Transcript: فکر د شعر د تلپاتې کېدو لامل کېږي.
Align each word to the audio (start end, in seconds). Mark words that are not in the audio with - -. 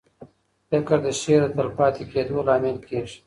فکر 0.69 0.97
د 1.05 1.07
شعر 1.21 1.41
د 1.45 1.47
تلپاتې 1.55 2.03
کېدو 2.11 2.37
لامل 2.47 2.77
کېږي. 2.87 3.17